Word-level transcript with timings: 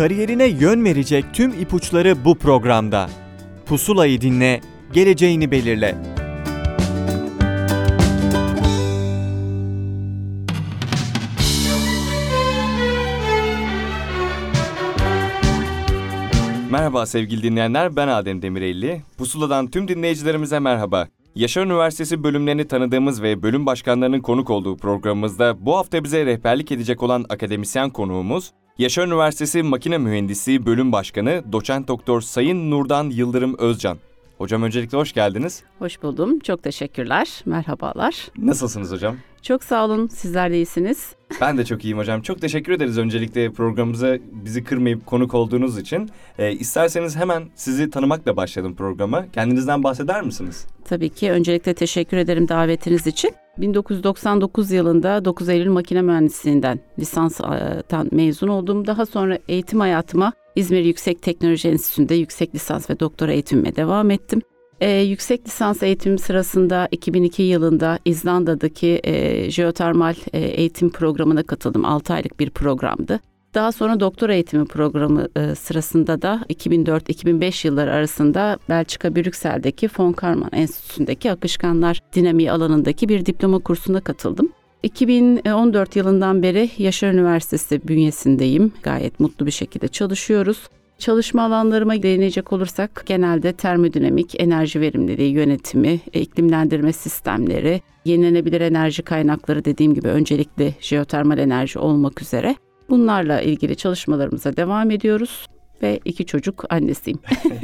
Kariyerine 0.00 0.46
yön 0.46 0.84
verecek 0.84 1.24
tüm 1.32 1.50
ipuçları 1.50 2.24
bu 2.24 2.38
programda. 2.38 3.10
Pusulayı 3.66 4.20
dinle, 4.20 4.60
geleceğini 4.92 5.50
belirle. 5.50 5.94
Merhaba 16.70 17.06
sevgili 17.06 17.42
dinleyenler, 17.42 17.96
ben 17.96 18.08
Adem 18.08 18.42
Demirelli. 18.42 19.02
Pusula'dan 19.18 19.66
tüm 19.70 19.88
dinleyicilerimize 19.88 20.58
merhaba. 20.58 21.08
Yaşar 21.34 21.66
Üniversitesi 21.66 22.24
bölümlerini 22.24 22.68
tanıdığımız 22.68 23.22
ve 23.22 23.42
bölüm 23.42 23.66
başkanlarının 23.66 24.20
konuk 24.20 24.50
olduğu 24.50 24.76
programımızda 24.76 25.66
bu 25.66 25.76
hafta 25.76 26.04
bize 26.04 26.26
rehberlik 26.26 26.72
edecek 26.72 27.02
olan 27.02 27.24
akademisyen 27.28 27.90
konuğumuz, 27.90 28.52
Yaşar 28.80 29.06
Üniversitesi 29.06 29.62
Makine 29.62 29.98
Mühendisliği 29.98 30.66
Bölüm 30.66 30.92
Başkanı 30.92 31.42
Doçent 31.52 31.88
Doktor 31.88 32.20
Sayın 32.20 32.70
Nurdan 32.70 33.10
Yıldırım 33.10 33.58
Özcan. 33.58 33.98
Hocam 34.38 34.62
öncelikle 34.62 34.98
hoş 34.98 35.12
geldiniz. 35.12 35.62
Hoş 35.78 36.02
buldum. 36.02 36.38
Çok 36.38 36.62
teşekkürler. 36.62 37.42
Merhabalar. 37.46 38.28
Nasılsınız 38.38 38.92
hocam? 38.92 39.16
Çok 39.42 39.64
sağ 39.64 39.84
olun. 39.84 40.06
Sizler 40.08 40.50
de 40.50 40.56
iyisiniz. 40.56 41.14
Ben 41.40 41.58
de 41.58 41.64
çok 41.64 41.84
iyiyim 41.84 41.98
hocam. 41.98 42.22
Çok 42.22 42.40
teşekkür 42.40 42.72
ederiz 42.72 42.98
öncelikle 42.98 43.52
programımıza 43.52 44.18
bizi 44.32 44.64
kırmayıp 44.64 45.06
konuk 45.06 45.34
olduğunuz 45.34 45.78
için. 45.78 46.10
Ee, 46.38 46.52
isterseniz 46.52 47.16
hemen 47.16 47.42
sizi 47.54 47.90
tanımakla 47.90 48.36
başlayalım 48.36 48.74
programa. 48.74 49.30
Kendinizden 49.32 49.82
bahseder 49.82 50.22
misiniz? 50.22 50.66
Tabii 50.84 51.08
ki. 51.08 51.32
Öncelikle 51.32 51.74
teşekkür 51.74 52.16
ederim 52.16 52.48
davetiniz 52.48 53.06
için. 53.06 53.32
1999 53.60 54.70
yılında 54.70 55.24
9 55.24 55.48
Eylül 55.48 55.70
Makine 55.70 56.02
Mühendisliğinden 56.02 56.80
lisanstan 56.98 58.08
mezun 58.12 58.48
oldum. 58.48 58.86
Daha 58.86 59.06
sonra 59.06 59.38
eğitim 59.48 59.80
hayatıma 59.80 60.32
İzmir 60.56 60.84
Yüksek 60.84 61.22
Teknoloji 61.22 61.68
Enstitüsü'nde 61.68 62.14
yüksek 62.14 62.54
lisans 62.54 62.90
ve 62.90 63.00
doktora 63.00 63.32
eğitimime 63.32 63.76
devam 63.76 64.10
ettim. 64.10 64.42
Ee, 64.80 64.90
yüksek 64.90 65.46
lisans 65.46 65.82
eğitim 65.82 66.18
sırasında 66.18 66.88
2002 66.90 67.42
yılında 67.42 67.98
İzlanda'daki 68.04 69.00
e, 69.04 69.50
jeotermal 69.50 70.14
e, 70.32 70.38
eğitim 70.40 70.90
programına 70.90 71.42
katıldım. 71.42 71.84
6 71.84 72.14
aylık 72.14 72.40
bir 72.40 72.50
programdı. 72.50 73.20
Daha 73.54 73.72
sonra 73.72 74.00
doktora 74.00 74.34
eğitimi 74.34 74.64
programı 74.64 75.28
e, 75.36 75.54
sırasında 75.54 76.22
da 76.22 76.44
2004-2005 76.50 77.66
yılları 77.66 77.92
arasında 77.92 78.58
Belçika 78.68 79.16
Brüksel'deki 79.16 79.88
Von 79.98 80.12
Karman 80.12 80.50
Enstitüsü'ndeki 80.52 81.32
akışkanlar 81.32 82.00
dinamiği 82.14 82.52
alanındaki 82.52 83.08
bir 83.08 83.26
diploma 83.26 83.58
kursuna 83.58 84.00
katıldım. 84.00 84.52
2014 84.82 85.96
yılından 85.96 86.42
beri 86.42 86.70
Yaşar 86.78 87.12
Üniversitesi 87.12 87.88
bünyesindeyim. 87.88 88.72
Gayet 88.82 89.20
mutlu 89.20 89.46
bir 89.46 89.50
şekilde 89.50 89.88
çalışıyoruz. 89.88 90.68
Çalışma 90.98 91.42
alanlarıma 91.42 92.02
değinecek 92.02 92.52
olursak 92.52 93.02
genelde 93.06 93.52
termodinamik, 93.52 94.40
enerji 94.40 94.80
verimliliği 94.80 95.32
yönetimi, 95.32 96.00
iklimlendirme 96.12 96.92
sistemleri, 96.92 97.80
yenilenebilir 98.04 98.60
enerji 98.60 99.02
kaynakları 99.02 99.64
dediğim 99.64 99.94
gibi 99.94 100.08
öncelikli 100.08 100.74
jeotermal 100.80 101.38
enerji 101.38 101.78
olmak 101.78 102.22
üzere 102.22 102.56
bunlarla 102.90 103.40
ilgili 103.40 103.76
çalışmalarımıza 103.76 104.56
devam 104.56 104.90
ediyoruz 104.90 105.46
ve 105.82 106.00
iki 106.04 106.26
çocuk 106.26 106.64
annesiyim. 106.70 107.18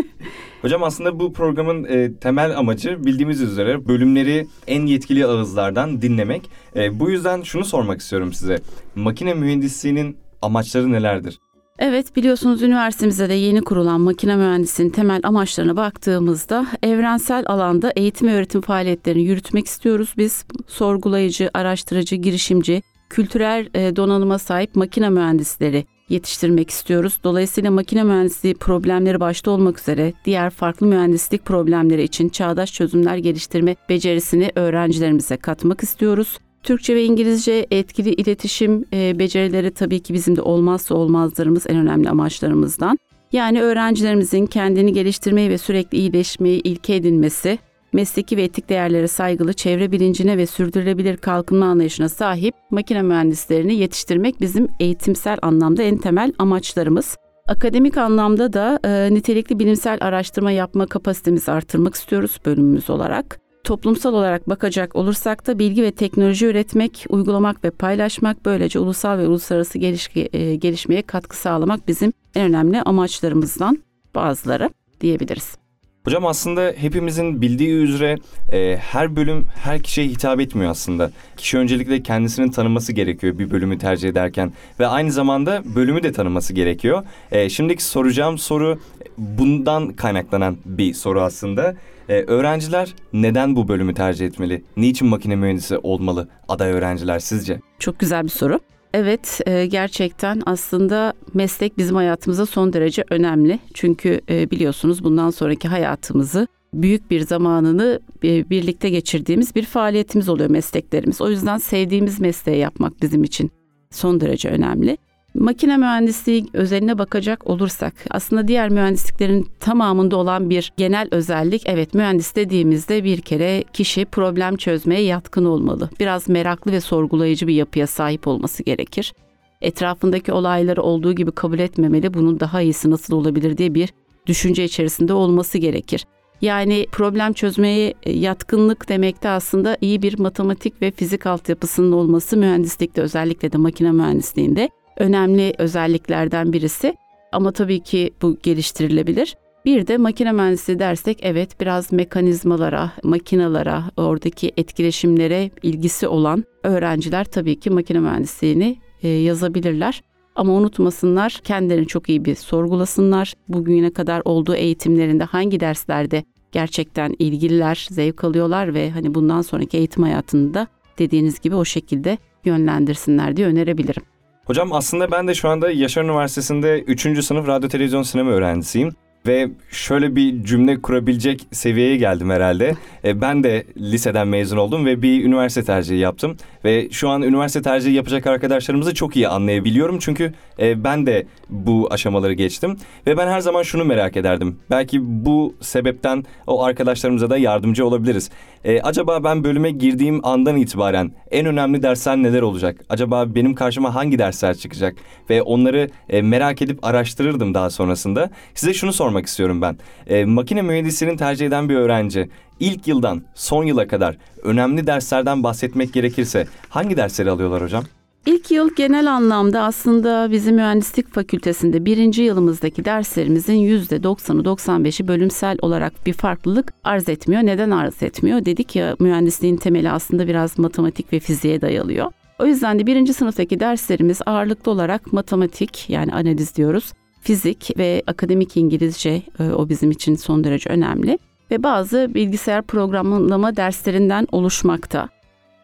Hocam 0.63 0.83
aslında 0.83 1.21
bu 1.21 1.33
programın 1.33 1.85
e, 1.85 2.15
temel 2.15 2.59
amacı 2.59 3.05
bildiğimiz 3.05 3.41
üzere 3.41 3.89
bölümleri 3.89 4.47
en 4.67 4.87
yetkili 4.87 5.27
ağızlardan 5.27 6.03
dinlemek. 6.03 6.51
E, 6.77 7.01
bu 7.01 7.11
yüzden 7.11 7.43
şunu 7.43 7.65
sormak 7.65 8.01
istiyorum 8.01 8.33
size. 8.33 8.59
Makine 8.95 9.35
mühendisliğinin 9.35 10.17
amaçları 10.43 10.93
nelerdir? 10.93 11.39
Evet 11.79 12.17
biliyorsunuz 12.17 12.63
üniversitemizde 12.63 13.29
de 13.29 13.35
yeni 13.35 13.61
kurulan 13.61 14.01
makine 14.01 14.37
mühendisliğinin 14.37 14.93
temel 14.93 15.21
amaçlarına 15.25 15.77
baktığımızda 15.77 16.67
evrensel 16.83 17.45
alanda 17.47 17.93
eğitim 17.97 18.29
ve 18.29 18.35
öğretim 18.35 18.61
faaliyetlerini 18.61 19.23
yürütmek 19.23 19.67
istiyoruz. 19.67 20.15
Biz 20.17 20.45
sorgulayıcı, 20.67 21.51
araştırıcı, 21.55 22.17
girişimci, 22.17 22.83
kültürel 23.11 23.69
e, 23.75 23.97
donanıma 23.97 24.39
sahip 24.39 24.77
makine 24.77 25.11
mühendisleri 25.11 25.85
yetiştirmek 26.09 26.71
istiyoruz. 26.71 27.19
Dolayısıyla 27.25 27.71
makine 27.71 28.03
mühendisliği 28.03 28.55
problemleri 28.55 29.21
başta 29.21 29.51
olmak 29.51 29.81
üzere 29.81 30.13
diğer 30.25 30.51
farklı 30.51 30.87
mühendislik 30.87 31.45
problemleri 31.45 32.03
için 32.03 32.29
çağdaş 32.29 32.73
çözümler 32.73 33.17
geliştirme 33.17 33.77
becerisini 33.89 34.53
öğrencilerimize 34.55 35.37
katmak 35.37 35.83
istiyoruz. 35.83 36.39
Türkçe 36.63 36.95
ve 36.95 37.05
İngilizce 37.05 37.67
etkili 37.71 38.11
iletişim 38.13 38.85
e, 38.93 39.19
becerileri 39.19 39.71
tabii 39.71 40.01
ki 40.01 40.15
bizim 40.15 40.37
de 40.37 40.43
olmazsa 40.43 40.95
olmazlarımız 40.95 41.67
en 41.69 41.77
önemli 41.77 42.11
amaçlarımızdan. 42.11 42.99
Yani 43.33 43.63
öğrencilerimizin 43.63 44.47
kendini 44.47 44.93
geliştirmeyi 44.93 45.51
ve 45.51 45.59
sürekli 45.59 45.99
iyileşmeyi 45.99 46.61
ilke 46.61 46.95
edinmesi, 46.95 47.59
mesleki 47.93 48.37
ve 48.37 48.43
etik 48.43 48.69
değerlere 48.69 49.09
saygılı, 49.09 49.53
çevre 49.53 49.93
bilincine 49.93 50.39
ve 50.39 50.47
sürdürülebilir 50.47 51.17
kalkınma 51.17 51.67
anlayışına 51.67 52.09
sahip 52.09 52.55
makine 52.71 53.03
mühendislerini 53.03 53.75
yetiştirmek 53.75 54.41
bizim 54.41 54.69
eğitimsel 54.81 55.39
anlamda 55.43 55.83
en 55.83 55.97
temel 55.97 56.33
amaçlarımız. 56.39 57.17
Akademik 57.49 57.97
anlamda 57.97 58.53
da 58.53 58.81
e, 58.85 59.15
nitelikli 59.15 59.59
bilimsel 59.59 59.99
araştırma 60.01 60.51
yapma 60.51 60.87
kapasitemizi 60.87 61.51
artırmak 61.53 61.95
istiyoruz 61.95 62.39
bölümümüz 62.47 62.91
olarak. 62.91 63.41
Toplumsal 63.65 64.15
olarak 64.15 64.49
bakacak 64.49 64.97
olursak 64.97 65.47
da 65.47 65.59
bilgi 65.59 65.83
ve 65.83 65.91
teknoloji 65.91 66.47
üretmek, 66.47 67.07
uygulamak 67.09 67.65
ve 67.65 67.71
paylaşmak 67.71 68.45
böylece 68.45 68.79
ulusal 68.79 69.19
ve 69.19 69.27
uluslararası 69.27 69.79
geliş, 69.79 70.11
e, 70.17 70.55
gelişmeye 70.55 71.03
katkı 71.03 71.37
sağlamak 71.37 71.89
bizim 71.89 72.13
en 72.35 72.45
önemli 72.49 72.83
amaçlarımızdan 72.83 73.79
bazıları 74.15 74.71
diyebiliriz. 75.01 75.66
Hocam 76.07 76.27
aslında 76.27 76.75
hepimizin 76.77 77.43
bildiği 77.43 77.75
üzere 77.75 78.19
e, 78.53 78.77
her 78.77 79.17
bölüm 79.17 79.47
her 79.65 79.83
kişiye 79.83 80.07
hitap 80.07 80.41
etmiyor 80.41 80.71
aslında. 80.71 81.11
Kişi 81.37 81.59
öncelikle 81.59 82.03
kendisinin 82.03 82.51
tanıması 82.51 82.93
gerekiyor 82.93 83.39
bir 83.39 83.51
bölümü 83.51 83.79
tercih 83.79 84.09
ederken 84.09 84.53
ve 84.81 84.87
aynı 84.87 85.13
zamanda 85.13 85.63
bölümü 85.75 86.03
de 86.03 86.13
tanıması 86.13 86.53
gerekiyor. 86.53 87.05
E, 87.33 87.49
şimdiki 87.49 87.85
soracağım 87.85 88.39
soru 88.39 88.81
bundan 89.19 89.93
kaynaklanan 89.93 90.57
bir 90.65 90.95
soru 90.95 91.21
aslında. 91.21 91.75
E, 92.09 92.23
öğrenciler 92.23 92.95
neden 93.13 93.57
bu 93.57 93.69
bölümü 93.69 93.95
tercih 93.95 94.27
etmeli? 94.27 94.63
Niçin 94.77 95.09
makine 95.09 95.37
mühendisi 95.37 95.79
olmalı 95.79 96.29
aday 96.49 96.73
öğrenciler 96.73 97.19
sizce? 97.19 97.61
Çok 97.79 97.99
güzel 97.99 98.25
bir 98.25 98.29
soru. 98.29 98.61
Evet 98.97 99.41
e, 99.47 99.67
gerçekten 99.67 100.43
aslında 100.47 101.13
meslek 101.35 101.79
bizim 101.79 101.97
hayatımıza 101.97 102.47
son 102.47 102.73
derece 102.73 103.05
önemli. 103.11 103.59
Çünkü 103.75 104.21
e, 104.31 104.51
biliyorsunuz 104.51 105.05
bundan 105.05 105.31
sonraki 105.31 105.69
hayatımızı 105.69 106.47
büyük 106.75 107.11
bir 107.11 107.21
zamanını 107.21 108.01
e, 108.25 108.51
birlikte 108.51 108.91
geçirdiğimiz 108.91 109.55
bir 109.55 109.65
faaliyetimiz 109.65 110.29
oluyor 110.29 110.51
mesleklerimiz. 110.51 111.21
O 111.21 111.31
yüzden 111.31 111.59
sevdiğimiz 111.59 112.21
mesleği 112.21 112.59
yapmak 112.59 113.03
bizim 113.03 113.25
için 113.25 113.51
son 113.91 114.21
derece 114.21 114.49
önemli. 114.49 114.99
Makine 115.39 115.77
mühendisliği 115.77 116.47
özeline 116.53 116.99
bakacak 116.99 117.47
olursak 117.47 117.95
aslında 118.11 118.49
diğer 118.49 118.69
mühendisliklerin 118.69 119.49
tamamında 119.61 120.17
olan 120.17 120.51
bir 120.51 120.73
genel 120.77 121.09
özellik 121.11 121.63
evet 121.67 121.95
mühendis 121.95 122.37
dediğimizde 122.37 123.05
bir 123.05 123.21
kere 123.21 123.65
kişi 123.73 124.05
problem 124.05 124.57
çözmeye 124.57 125.03
yatkın 125.03 125.45
olmalı. 125.45 125.91
Biraz 126.01 126.29
meraklı 126.29 126.73
ve 126.73 126.81
sorgulayıcı 126.81 127.47
bir 127.47 127.55
yapıya 127.55 127.87
sahip 127.87 128.27
olması 128.27 128.63
gerekir. 128.63 129.13
Etrafındaki 129.61 130.33
olayları 130.33 130.83
olduğu 130.83 131.13
gibi 131.13 131.33
kabul 131.33 131.59
etmemeli. 131.59 132.15
Bunun 132.15 132.41
daha 132.41 132.61
iyisi 132.61 132.91
nasıl 132.91 133.17
olabilir 133.17 133.59
diye 133.59 133.75
bir 133.75 133.93
düşünce 134.27 134.65
içerisinde 134.65 135.13
olması 135.13 135.59
gerekir. 135.59 136.07
Yani 136.41 136.87
problem 136.93 137.33
çözmeye 137.33 137.95
yatkınlık 138.07 138.89
demekte 138.89 139.29
aslında 139.29 139.77
iyi 139.81 140.03
bir 140.03 140.19
matematik 140.19 140.83
ve 140.83 140.91
fizik 140.91 141.27
altyapısının 141.27 141.93
olması 141.93 142.37
mühendislikte 142.37 143.03
özellikle 143.03 143.53
de 143.53 143.57
makine 143.57 143.93
mühendisliğinde 143.93 144.71
önemli 144.97 145.55
özelliklerden 145.59 146.53
birisi. 146.53 146.97
Ama 147.33 147.53
tabii 147.53 147.81
ki 147.81 148.11
bu 148.23 148.37
geliştirilebilir. 148.43 149.37
Bir 149.65 149.87
de 149.87 149.97
makine 149.97 150.33
mühendisliği 150.33 150.79
dersek 150.79 151.19
evet 151.23 151.61
biraz 151.61 151.93
mekanizmalara, 151.93 152.93
makinalara, 153.03 153.85
oradaki 153.97 154.53
etkileşimlere 154.57 155.51
ilgisi 155.63 156.09
olan 156.09 156.45
öğrenciler 156.63 157.25
tabii 157.25 157.61
ki 157.61 157.71
makine 157.71 158.01
mühendisliğini 158.01 158.77
e, 159.03 159.09
yazabilirler. 159.09 160.03
Ama 160.37 160.53
unutmasınlar 160.53 161.41
kendilerini 161.45 161.87
çok 161.87 162.09
iyi 162.09 162.25
bir 162.25 162.35
sorgulasınlar. 162.35 163.35
Bugüne 163.49 163.93
kadar 163.93 164.23
olduğu 164.25 164.55
eğitimlerinde 164.55 165.25
hangi 165.25 165.61
derslerde 165.61 166.25
gerçekten 166.53 167.15
ilgililer, 167.19 167.87
zevk 167.91 168.25
alıyorlar 168.25 168.75
ve 168.75 168.91
hani 168.91 169.15
bundan 169.15 169.43
sonraki 169.43 169.77
eğitim 169.77 170.03
hayatında 170.03 170.67
dediğiniz 170.99 171.41
gibi 171.41 171.55
o 171.55 171.65
şekilde 171.65 172.19
yönlendirsinler 172.45 173.37
diye 173.37 173.47
önerebilirim. 173.47 174.03
Hocam 174.47 174.73
aslında 174.73 175.11
ben 175.11 175.29
de 175.29 175.35
şu 175.35 175.49
anda 175.49 175.71
Yaşar 175.71 176.05
Üniversitesi'nde 176.05 176.81
3. 176.81 177.25
sınıf 177.25 177.49
radyo 177.49 177.69
televizyon 177.69 178.03
sinema 178.03 178.31
öğrencisiyim. 178.31 178.93
ve 179.27 179.49
şöyle 179.71 180.17
bir 180.17 180.45
cümle 180.45 180.83
kurabilecek 180.83 181.47
seviyeye 181.53 181.97
geldim 181.97 182.31
herhalde. 182.31 182.75
E, 183.07 183.21
ben 183.21 183.45
de 183.45 183.65
liseden 183.77 184.29
mezun 184.29 184.57
oldum 184.57 184.87
ve 184.87 185.03
bir 185.03 185.25
üniversite 185.25 185.65
tercihi 185.65 185.99
yaptım. 185.99 186.37
Ve 186.65 186.91
şu 186.91 187.09
an 187.09 187.23
üniversite 187.23 187.63
tercihi 187.63 187.95
yapacak 187.95 188.27
arkadaşlarımızı 188.27 188.95
çok 188.95 189.17
iyi 189.17 189.29
anlayabiliyorum. 189.29 189.99
Çünkü 189.99 190.33
e, 190.59 190.85
ben 190.85 191.07
de 191.07 191.27
bu 191.51 191.89
aşamaları 191.91 192.33
geçtim. 192.33 192.77
Ve 193.07 193.17
ben 193.17 193.29
her 193.29 193.41
zaman 193.41 193.63
şunu 193.63 193.85
merak 193.85 194.17
ederdim. 194.17 194.59
Belki 194.71 194.99
bu 195.03 195.55
sebepten 195.61 196.25
o 196.47 196.65
arkadaşlarımıza 196.65 197.31
da 197.31 197.39
yardımcı 197.39 197.87
olabiliriz. 197.87 198.31
E, 198.65 198.81
acaba 198.81 199.25
ben 199.25 199.45
bölüme 199.45 199.71
girdiğim 199.71 200.27
andan 200.27 200.57
itibaren 200.57 201.13
en 201.31 201.47
önemli 201.47 201.83
dersler 201.83 202.17
neler 202.17 202.43
olacak? 202.43 202.85
Acaba 202.89 203.35
benim 203.35 203.55
karşıma 203.55 203.95
hangi 203.95 204.19
dersler 204.19 204.57
çıkacak? 204.57 204.97
Ve 205.31 205.43
onları 205.43 205.89
e, 206.09 206.23
merak 206.23 206.63
edip 206.63 206.85
araştırırdım 206.85 207.55
daha 207.55 207.71
sonrasında. 207.71 208.31
Size 208.55 208.75
şunu 208.75 208.93
sormak 208.93 209.27
istiyorum 209.27 209.63
ben. 209.63 209.79
E, 210.07 210.25
makine 210.25 210.63
mühendisliğini 210.63 211.17
tercih 211.17 211.47
eden 211.47 211.69
bir 211.69 211.75
öğrenci 211.75 212.29
ilk 212.61 212.89
yıldan 212.89 213.23
son 213.35 213.65
yıla 213.65 213.89
kadar 213.89 214.17
önemli 214.43 214.87
derslerden 214.87 215.43
bahsetmek 215.43 215.93
gerekirse 215.93 216.47
hangi 216.69 216.97
dersleri 216.97 217.31
alıyorlar 217.31 217.63
hocam? 217.63 217.85
İlk 218.27 218.51
yıl 218.51 218.75
genel 218.75 219.13
anlamda 219.13 219.63
aslında 219.63 220.31
bizim 220.31 220.55
mühendislik 220.55 221.15
fakültesinde 221.15 221.85
birinci 221.85 222.23
yılımızdaki 222.23 222.85
derslerimizin 222.85 223.55
yüzde 223.55 223.97
90'ı 223.97 224.43
95'i 224.43 225.09
bölümsel 225.09 225.59
olarak 225.63 226.07
bir 226.07 226.13
farklılık 226.13 226.73
arz 226.85 227.09
etmiyor. 227.09 227.43
Neden 227.43 227.71
arz 227.71 228.03
etmiyor? 228.03 228.45
Dedik 228.45 228.77
ya 228.77 228.97
mühendisliğin 229.01 229.57
temeli 229.57 229.91
aslında 229.91 230.29
biraz 230.29 230.59
matematik 230.59 231.13
ve 231.13 231.21
fiziğe 231.21 231.61
dayalıyor. 231.61 232.13
O 232.39 232.47
yüzden 232.47 232.79
de 232.79 232.87
birinci 232.87 233.15
sınıftaki 233.15 233.61
derslerimiz 233.61 234.21
ağırlıklı 234.27 234.73
olarak 234.73 235.13
matematik 235.13 235.91
yani 235.91 236.13
analiz 236.13 236.57
diyoruz. 236.57 236.93
Fizik 237.21 237.79
ve 237.79 238.03
akademik 238.07 238.57
İngilizce 238.57 239.23
e, 239.41 239.43
o 239.43 239.69
bizim 239.69 239.91
için 239.91 240.15
son 240.15 240.45
derece 240.45 240.71
önemli 240.71 241.19
ve 241.51 241.63
bazı 241.63 242.11
bilgisayar 242.15 242.63
programlama 242.63 243.57
derslerinden 243.57 244.27
oluşmakta. 244.33 245.09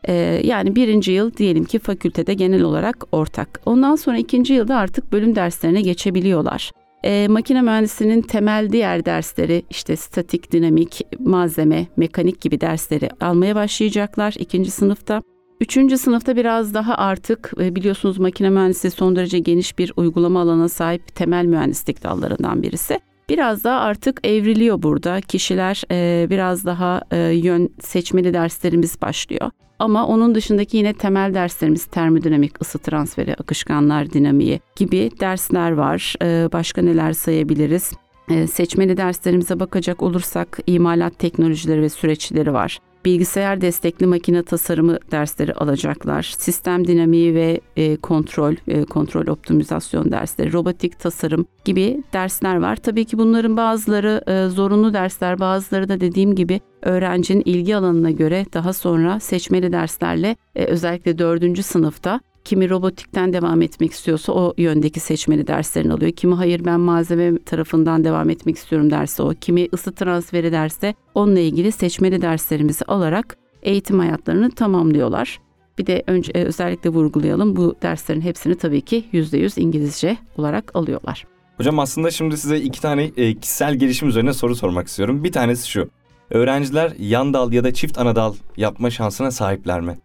Ee, 0.08 0.40
yani 0.44 0.76
birinci 0.76 1.12
yıl 1.12 1.34
diyelim 1.34 1.64
ki 1.64 1.79
fakültede 1.79 2.34
genel 2.34 2.62
olarak 2.62 3.05
ortak. 3.12 3.61
Ondan 3.67 3.96
sonra 3.96 4.19
ikinci 4.19 4.55
yılda 4.55 4.76
artık 4.76 5.12
bölüm 5.12 5.37
derslerine 5.37 5.82
geçebiliyorlar. 5.82 6.70
Ee, 7.05 7.29
makine 7.29 7.62
mühendisinin 7.62 8.23
temel 8.23 8.73
diğer 8.73 9.05
dersleri 9.05 9.62
işte 9.70 9.96
statik, 9.96 10.52
dinamik, 10.52 11.00
malzeme, 11.19 11.87
mekanik 11.96 12.40
gibi 12.40 12.61
dersleri 12.61 13.11
almaya 13.20 13.55
başlayacaklar 13.55 14.35
ikinci 14.38 14.70
sınıfta. 14.70 15.23
Üçüncü 15.61 15.99
sınıfta 15.99 16.37
biraz 16.37 16.75
daha 16.75 16.94
artık 16.94 17.52
e, 17.61 17.76
biliyorsunuz 17.76 18.19
makine 18.19 18.50
mühendisliği 18.50 18.90
son 18.90 19.17
derece 19.17 19.38
geniş 19.38 19.78
bir 19.78 19.93
uygulama 19.96 20.40
alana 20.40 20.69
sahip 20.69 21.14
temel 21.14 21.44
mühendislik 21.44 22.02
dallarından 22.02 22.62
birisi. 22.62 23.00
Biraz 23.32 23.64
daha 23.64 23.81
artık 23.81 24.26
evriliyor 24.26 24.82
burada. 24.82 25.20
Kişiler 25.20 25.82
e, 25.90 26.26
biraz 26.31 26.67
daha 26.67 27.02
e, 27.11 27.19
yön 27.19 27.69
seçmeli 27.81 28.34
derslerimiz 28.34 29.02
başlıyor. 29.02 29.50
Ama 29.79 30.06
onun 30.06 30.34
dışındaki 30.34 30.76
yine 30.76 30.93
temel 30.93 31.34
derslerimiz 31.34 31.84
termodinamik, 31.84 32.62
ısı 32.62 32.79
transferi, 32.79 33.34
akışkanlar 33.34 34.11
dinamiği 34.11 34.61
gibi 34.76 35.11
dersler 35.20 35.73
var. 35.73 36.14
E, 36.23 36.49
başka 36.52 36.82
neler 36.82 37.12
sayabiliriz? 37.12 37.93
E, 38.31 38.46
seçmeli 38.46 38.96
derslerimize 38.96 39.61
bakacak 39.61 40.02
olursak 40.02 40.58
imalat 40.67 41.19
teknolojileri 41.19 41.82
ve 41.82 41.88
süreçleri 41.88 42.52
var 42.52 42.78
bilgisayar 43.04 43.60
destekli 43.60 44.06
makine 44.06 44.43
tasarımı 44.43 44.99
dersleri 45.10 45.54
alacaklar. 45.54 46.34
Sistem 46.38 46.87
dinamiği 46.87 47.34
ve 47.34 47.60
e, 47.76 47.96
kontrol, 47.96 48.54
e, 48.69 48.84
kontrol 48.84 49.26
optimizasyon 49.26 50.12
dersleri, 50.12 50.52
robotik 50.52 51.00
tasarım 51.00 51.46
gibi 51.64 52.02
dersler 52.12 52.56
var. 52.56 52.76
Tabii 52.76 53.04
ki 53.04 53.19
bunların 53.19 53.56
bazıları 53.56 54.22
e, 54.26 54.49
zorunlu 54.49 54.94
dersler, 54.94 55.40
bazıları 55.40 55.88
da 55.88 56.00
dediğim 56.00 56.34
gibi 56.34 56.60
öğrencinin 56.82 57.43
ilgi 57.44 57.76
alanına 57.76 58.10
göre 58.10 58.46
daha 58.54 58.72
sonra 58.72 59.20
seçmeli 59.20 59.72
derslerle 59.72 60.37
e, 60.56 60.64
özellikle 60.64 61.19
dördüncü 61.19 61.62
sınıfta 61.62 62.20
Kimi 62.44 62.71
robotikten 62.71 63.33
devam 63.33 63.62
etmek 63.62 63.93
istiyorsa 63.93 64.33
o 64.33 64.55
yöndeki 64.56 65.00
seçmeli 65.00 65.47
derslerini 65.47 65.93
alıyor. 65.93 66.12
Kimi 66.12 66.35
hayır 66.35 66.65
ben 66.65 66.81
malzeme 66.81 67.39
tarafından 67.39 68.05
devam 68.05 68.31
etmek 68.31 68.56
istiyorum 68.56 68.91
derse 68.91 69.23
o. 69.23 69.35
Kimi 69.41 69.69
ısı 69.75 69.93
transferi 69.93 70.53
derse 70.53 70.94
onunla 71.15 71.41
ilgili 71.41 71.73
seçmeli 71.73 72.23
derslerimizi 72.23 72.85
alarak 72.85 73.37
eğitim 73.62 73.99
hayatlarını 73.99 74.50
tamamlıyorlar. 74.50 75.41
Bir 75.79 75.87
de 75.87 76.03
önce 76.06 76.33
e, 76.33 76.44
özellikle 76.44 76.91
vurgulayalım 76.91 77.56
bu 77.56 77.75
derslerin 77.83 78.21
hepsini 78.21 78.55
tabii 78.55 78.81
ki 78.81 79.05
%100 79.12 79.61
İngilizce 79.61 80.17
olarak 80.38 80.77
alıyorlar. 80.77 81.27
Hocam 81.56 81.79
aslında 81.79 82.11
şimdi 82.11 82.37
size 82.37 82.59
iki 82.59 82.81
tane 82.81 83.11
e, 83.17 83.35
kişisel 83.35 83.75
gelişim 83.75 84.09
üzerine 84.09 84.33
soru 84.33 84.56
sormak 84.56 84.88
istiyorum. 84.88 85.25
Bir 85.25 85.33
tanesi 85.33 85.69
şu. 85.69 85.91
Öğrenciler 86.31 86.93
yan 86.99 87.35
dal 87.35 87.53
ya 87.53 87.65
da 87.65 87.75
çift 87.75 87.99
ana 87.99 88.17
dal 88.17 88.35
yapma 88.56 88.91
şansına 88.91 89.31
sahipler 89.31 89.81
mi? 89.81 89.99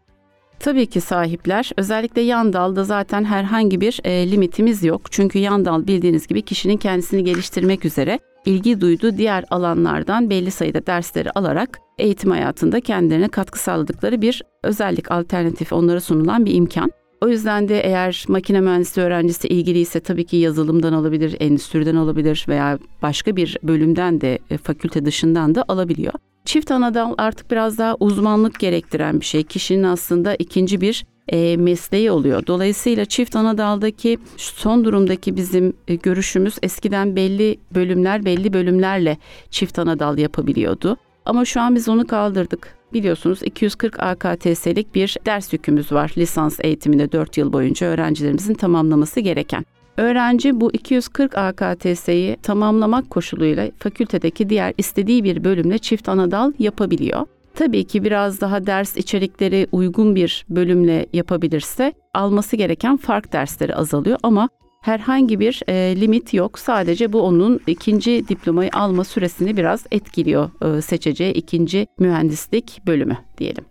Tabii 0.60 0.86
ki 0.86 1.02
sahipler. 1.02 1.72
Özellikle 1.78 2.22
yan 2.22 2.54
dalda 2.54 2.84
zaten 2.84 3.24
herhangi 3.24 3.82
bir 3.82 4.00
e, 4.04 4.32
limitimiz 4.32 4.84
yok. 4.84 5.12
Çünkü 5.12 5.40
yan 5.40 5.66
dal 5.66 5.88
bildiğiniz 5.88 6.28
gibi 6.28 6.42
kişinin 6.42 6.78
kendisini 6.78 7.24
geliştirmek 7.24 7.86
üzere 7.86 8.20
ilgi 8.46 8.82
duyduğu 8.82 9.18
diğer 9.18 9.46
alanlardan 9.50 10.30
belli 10.30 10.52
sayıda 10.52 10.86
dersleri 10.86 11.32
alarak 11.32 11.80
eğitim 11.98 12.32
hayatında 12.32 12.82
kendilerine 12.82 13.28
katkı 13.28 13.60
sağladıkları 13.60 14.22
bir 14.22 14.44
özellik, 14.64 15.12
alternatif 15.12 15.74
onlara 15.74 16.02
sunulan 16.02 16.46
bir 16.46 16.54
imkan. 16.54 16.92
O 17.22 17.28
yüzden 17.28 17.70
de 17.70 17.80
eğer 17.80 18.26
makine 18.28 18.62
mühendisliği 18.62 19.08
öğrencisi 19.08 19.48
ilgiliyse 19.48 20.00
tabii 20.00 20.26
ki 20.26 20.38
yazılımdan 20.38 20.94
alabilir, 20.94 21.36
endüstriden 21.40 21.96
alabilir 21.96 22.46
veya 22.48 22.80
başka 23.02 23.36
bir 23.36 23.58
bölümden 23.64 24.22
de 24.22 24.40
e, 24.50 24.58
fakülte 24.58 25.06
dışından 25.06 25.56
da 25.56 25.66
alabiliyor. 25.68 26.14
Çift 26.48 26.72
anadal 26.72 27.14
artık 27.18 27.52
biraz 27.52 27.78
daha 27.78 27.96
uzmanlık 28.00 28.60
gerektiren 28.60 29.20
bir 29.20 29.26
şey. 29.26 29.44
Kişinin 29.44 29.84
aslında 29.84 30.36
ikinci 30.36 30.82
bir 30.82 31.06
e, 31.28 31.58
mesleği 31.58 32.12
oluyor. 32.12 32.48
Dolayısıyla 32.48 33.06
çift 33.06 33.36
anadaldaki 33.36 34.18
son 34.38 34.86
durumdaki 34.86 35.36
bizim 35.36 35.74
e, 35.88 35.96
görüşümüz 35.96 36.58
eskiden 36.62 37.16
belli 37.16 37.58
bölümler 37.76 38.26
belli 38.26 38.54
bölümlerle 38.54 39.18
çift 39.50 39.80
anadal 39.80 40.18
yapabiliyordu. 40.18 40.98
Ama 41.26 41.46
şu 41.46 41.62
an 41.62 41.76
biz 41.76 41.90
onu 41.90 42.08
kaldırdık. 42.08 42.78
Biliyorsunuz 42.94 43.44
240 43.44 44.00
AKTS'lik 44.00 44.96
bir 44.96 45.18
ders 45.26 45.54
yükümüz 45.54 45.92
var 45.92 46.14
lisans 46.18 46.60
eğitiminde 46.62 47.12
4 47.12 47.38
yıl 47.38 47.54
boyunca 47.54 47.88
öğrencilerimizin 47.88 48.54
tamamlaması 48.54 49.20
gereken. 49.20 49.66
Öğrenci 49.98 50.62
bu 50.62 50.72
240 50.72 51.38
AKTS'yi 51.38 52.38
tamamlamak 52.44 53.10
koşuluyla 53.10 53.72
fakültedeki 53.80 54.50
diğer 54.50 54.74
istediği 54.78 55.24
bir 55.24 55.44
bölümle 55.44 55.78
çift 55.78 56.10
anadal 56.10 56.52
yapabiliyor. 56.60 57.26
Tabii 57.56 57.84
ki 57.84 58.04
biraz 58.04 58.42
daha 58.42 58.66
ders 58.66 58.98
içerikleri 58.98 59.68
uygun 59.72 60.16
bir 60.16 60.46
bölümle 60.50 61.06
yapabilirse 61.14 61.94
alması 62.14 62.56
gereken 62.56 62.98
fark 62.98 63.34
dersleri 63.34 63.76
azalıyor 63.76 64.18
ama 64.24 64.50
herhangi 64.82 65.40
bir 65.40 65.62
e, 65.68 66.02
limit 66.02 66.34
yok. 66.34 66.60
Sadece 66.60 67.14
bu 67.14 67.22
onun 67.22 67.60
ikinci 67.68 68.28
diplomayı 68.28 68.70
alma 68.74 69.04
süresini 69.04 69.58
biraz 69.58 69.86
etkiliyor 69.92 70.50
e, 70.78 70.82
seçeceği 70.82 71.34
ikinci 71.34 71.88
mühendislik 72.00 72.82
bölümü 72.88 73.18
diyelim. 73.38 73.66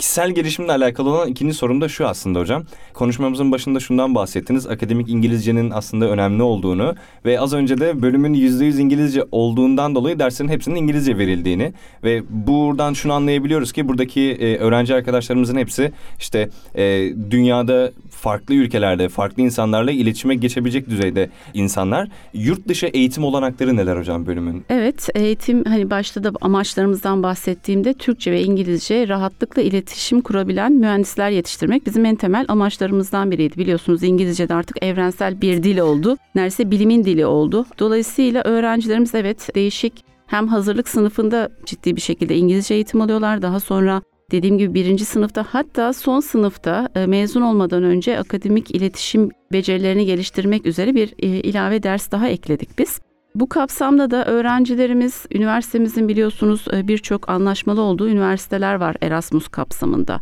Kişisel 0.00 0.30
gelişimle 0.30 0.72
alakalı 0.72 1.10
olan 1.10 1.28
ikinci 1.28 1.54
sorum 1.54 1.80
da 1.80 1.88
şu 1.88 2.08
aslında 2.08 2.38
hocam. 2.38 2.64
Konuşmamızın 2.94 3.52
başında 3.52 3.80
şundan 3.80 4.14
bahsettiniz. 4.14 4.66
Akademik 4.66 5.08
İngilizcenin 5.08 5.70
aslında 5.70 6.10
önemli 6.10 6.42
olduğunu 6.42 6.94
ve 7.24 7.40
az 7.40 7.52
önce 7.52 7.78
de 7.78 8.02
bölümün 8.02 8.34
%100 8.34 8.80
İngilizce 8.80 9.24
olduğundan 9.32 9.94
dolayı 9.94 10.18
derslerin 10.18 10.48
hepsinin 10.48 10.76
İngilizce 10.76 11.18
verildiğini 11.18 11.72
ve 12.04 12.22
buradan 12.30 12.92
şunu 12.92 13.12
anlayabiliyoruz 13.12 13.72
ki 13.72 13.88
buradaki 13.88 14.20
e, 14.20 14.56
öğrenci 14.56 14.94
arkadaşlarımızın 14.94 15.56
hepsi 15.56 15.92
işte 16.18 16.48
e, 16.74 17.12
dünyada 17.30 17.92
farklı 18.10 18.54
ülkelerde 18.54 19.08
farklı 19.08 19.42
insanlarla 19.42 19.90
iletişime 19.90 20.34
geçebilecek 20.34 20.90
düzeyde 20.90 21.30
insanlar. 21.54 22.08
Yurt 22.34 22.68
dışı 22.68 22.86
eğitim 22.86 23.24
olanakları 23.24 23.76
neler 23.76 23.96
hocam 23.96 24.26
bölümün? 24.26 24.64
Evet 24.68 25.08
eğitim 25.14 25.64
hani 25.64 25.90
başta 25.90 26.24
da 26.24 26.32
amaçlarımızdan 26.40 27.22
bahsettiğimde 27.22 27.94
Türkçe 27.94 28.32
ve 28.32 28.42
İngilizce 28.42 29.08
rahatlıkla 29.08 29.62
iletişim 29.62 29.89
iletişim 29.90 30.20
kurabilen 30.20 30.72
mühendisler 30.72 31.30
yetiştirmek 31.30 31.86
bizim 31.86 32.04
en 32.04 32.16
temel 32.16 32.44
amaçlarımızdan 32.48 33.30
biriydi. 33.30 33.58
Biliyorsunuz 33.58 34.02
İngilizce 34.02 34.48
de 34.48 34.54
artık 34.54 34.84
evrensel 34.84 35.40
bir 35.40 35.62
dil 35.62 35.78
oldu. 35.78 36.16
Neredeyse 36.34 36.70
bilimin 36.70 37.04
dili 37.04 37.26
oldu. 37.26 37.66
Dolayısıyla 37.78 38.42
öğrencilerimiz 38.42 39.14
evet 39.14 39.54
değişik 39.54 40.04
hem 40.26 40.48
hazırlık 40.48 40.88
sınıfında 40.88 41.48
ciddi 41.66 41.96
bir 41.96 42.00
şekilde 42.00 42.36
İngilizce 42.36 42.74
eğitim 42.74 43.00
alıyorlar. 43.00 43.42
Daha 43.42 43.60
sonra 43.60 44.02
dediğim 44.30 44.58
gibi 44.58 44.74
birinci 44.74 45.04
sınıfta 45.04 45.46
hatta 45.48 45.92
son 45.92 46.20
sınıfta 46.20 46.88
e, 46.94 47.06
mezun 47.06 47.42
olmadan 47.42 47.82
önce 47.82 48.18
akademik 48.18 48.70
iletişim 48.70 49.30
becerilerini 49.52 50.06
geliştirmek 50.06 50.66
üzere 50.66 50.94
bir 50.94 51.14
e, 51.18 51.26
ilave 51.26 51.82
ders 51.82 52.10
daha 52.10 52.28
ekledik 52.28 52.78
biz. 52.78 53.00
Bu 53.34 53.48
kapsamda 53.48 54.10
da 54.10 54.24
öğrencilerimiz 54.24 55.26
üniversitemizin 55.34 56.08
biliyorsunuz 56.08 56.64
e, 56.72 56.88
birçok 56.88 57.28
anlaşmalı 57.28 57.80
olduğu 57.80 58.08
üniversiteler 58.08 58.74
var 58.74 58.96
Erasmus 59.02 59.48
kapsamında. 59.48 60.20